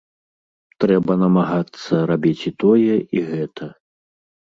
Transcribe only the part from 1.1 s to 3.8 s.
намагацца рабіць і тое, і гэта.